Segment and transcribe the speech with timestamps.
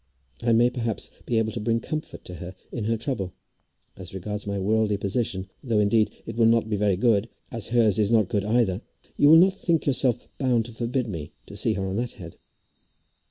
[0.41, 3.33] I may, perhaps, be able to bring comfort to her in her trouble.
[3.95, 7.99] As regards my worldly position, though, indeed, it will not be very good, as hers
[7.99, 8.81] is not good either,
[9.15, 12.33] you will not think yourself bound to forbid me to see her on that head."